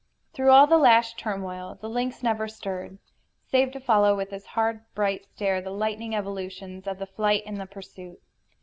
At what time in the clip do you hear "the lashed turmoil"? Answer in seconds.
0.65-1.77